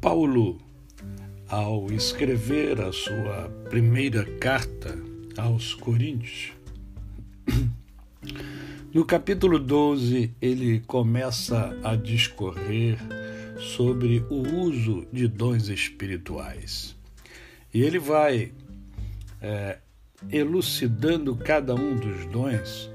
[0.00, 0.58] Paulo,
[1.48, 4.96] ao escrever a sua primeira carta
[5.36, 6.52] aos Coríntios,
[8.94, 12.96] no capítulo 12, ele começa a discorrer
[13.58, 16.96] sobre o uso de dons espirituais.
[17.74, 18.52] E ele vai
[19.42, 19.78] é,
[20.30, 22.88] elucidando cada um dos dons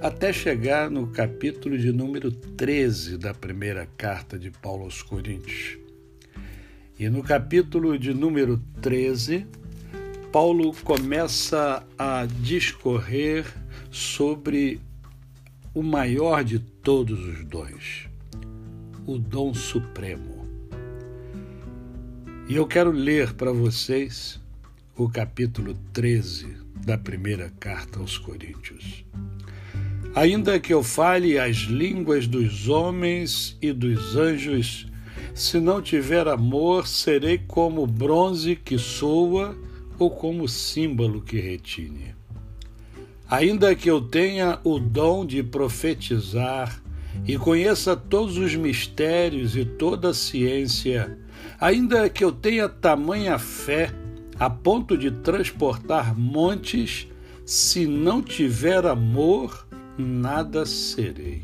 [0.00, 5.83] até chegar no capítulo de número 13 da primeira carta de Paulo aos Coríntios.
[6.96, 9.44] E no capítulo de número 13,
[10.30, 13.44] Paulo começa a discorrer
[13.90, 14.80] sobre
[15.74, 18.08] o maior de todos os dons,
[19.04, 20.46] o dom supremo.
[22.48, 24.40] E eu quero ler para vocês
[24.96, 26.56] o capítulo 13
[26.86, 29.04] da primeira carta aos Coríntios.
[30.14, 34.86] Ainda que eu fale as línguas dos homens e dos anjos,
[35.34, 39.56] se não tiver amor, serei como bronze que soa
[39.98, 42.14] ou como símbolo que retine.
[43.28, 46.80] Ainda que eu tenha o dom de profetizar
[47.26, 51.18] e conheça todos os mistérios e toda a ciência,
[51.60, 53.92] ainda que eu tenha tamanha fé
[54.38, 57.08] a ponto de transportar montes,
[57.44, 59.66] se não tiver amor,
[59.98, 61.42] nada serei.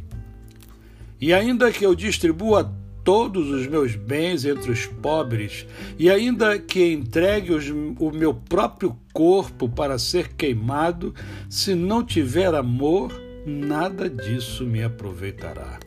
[1.21, 2.73] E ainda que eu distribua
[3.05, 5.67] todos os meus bens entre os pobres,
[5.99, 11.15] e ainda que entregue os, o meu próprio corpo para ser queimado,
[11.49, 13.13] se não tiver amor,
[13.47, 15.79] nada disso me aproveitará.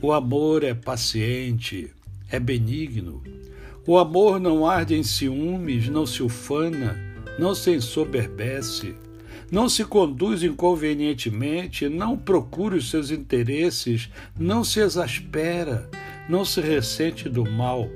[0.00, 1.90] O amor é paciente,
[2.30, 3.22] é benigno.
[3.86, 6.98] O amor não arde em ciúmes, não se ufana,
[7.38, 8.94] não se ensoberbece
[9.50, 15.88] não se conduz inconvenientemente, não procura os seus interesses, não se exaspera,
[16.28, 17.88] não se ressente do mal,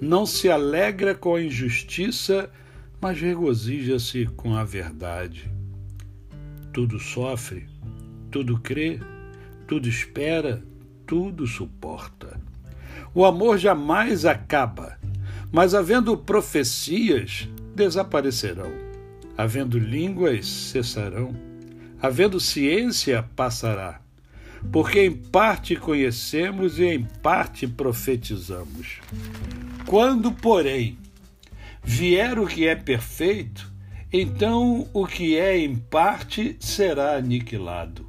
[0.00, 2.50] não se alegra com a injustiça,
[3.00, 5.50] mas regozija-se com a verdade.
[6.72, 7.66] Tudo sofre,
[8.30, 9.00] tudo crê,
[9.66, 10.62] tudo espera,
[11.06, 12.40] tudo suporta.
[13.14, 14.98] O amor jamais acaba,
[15.50, 18.91] mas havendo profecias, desaparecerão
[19.36, 21.34] Havendo línguas, cessarão.
[22.00, 24.00] Havendo ciência, passará.
[24.70, 29.00] Porque em parte conhecemos e em parte profetizamos.
[29.86, 30.98] Quando, porém,
[31.82, 33.72] vier o que é perfeito,
[34.12, 38.06] então o que é em parte será aniquilado.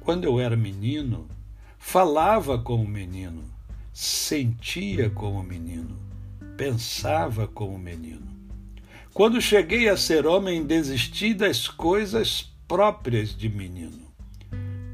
[0.00, 1.28] Quando eu era menino,
[1.78, 3.44] falava como menino,
[3.92, 5.96] sentia como menino,
[6.56, 8.39] pensava como menino.
[9.20, 14.10] Quando cheguei a ser homem, desisti das coisas próprias de menino.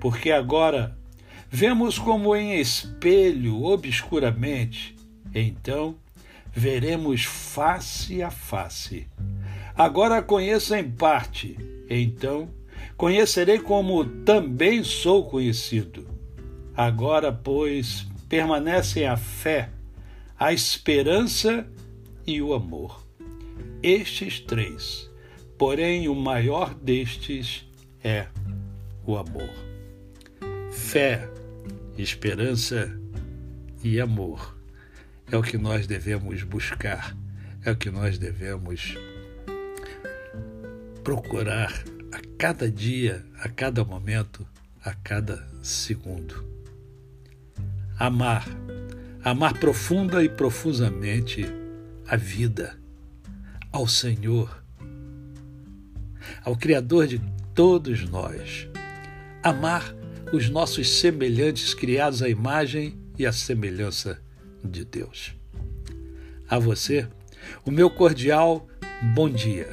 [0.01, 0.99] Porque agora
[1.49, 4.97] vemos como em espelho, obscuramente,
[5.33, 5.95] então
[6.53, 9.07] veremos face a face.
[9.77, 11.57] Agora conheço em parte,
[11.89, 12.51] então
[12.97, 16.05] conhecerei como também sou conhecido.
[16.77, 19.71] Agora, pois, permanecem a fé,
[20.37, 21.65] a esperança
[22.27, 23.06] e o amor
[23.83, 25.11] estes três,
[25.59, 27.67] porém o maior destes
[28.03, 28.27] é
[29.05, 29.51] o amor.
[30.73, 31.29] Fé,
[31.97, 32.99] esperança
[33.83, 34.57] e amor
[35.31, 37.17] é o que nós devemos buscar,
[37.65, 38.97] é o que nós devemos
[41.03, 41.73] procurar
[42.13, 44.47] a cada dia, a cada momento,
[44.85, 46.45] a cada segundo.
[47.99, 48.47] Amar,
[49.23, 51.45] amar profunda e profusamente
[52.07, 52.79] a vida
[53.77, 54.65] ao Senhor,
[56.43, 57.21] ao Criador de
[57.55, 58.67] todos nós.
[59.43, 59.95] Amar
[60.33, 64.19] os nossos semelhantes criados à imagem e à semelhança
[64.65, 65.35] de Deus.
[66.49, 67.07] A você,
[67.67, 68.67] o meu cordial
[69.15, 69.69] bom dia.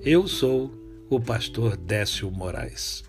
[0.00, 0.72] Eu sou
[1.10, 3.04] o pastor Décio Moraes.